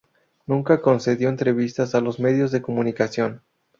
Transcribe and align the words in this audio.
Nunca 0.47 0.81
concedió 0.81 1.29
entrevistas 1.29 1.93
a 1.93 2.01
los 2.01 2.19
medios 2.19 2.51
de 2.51 2.63
comunicación. 2.63 3.43